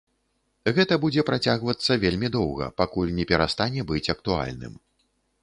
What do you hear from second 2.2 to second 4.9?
доўга, пакуль не перастане быць актуальным.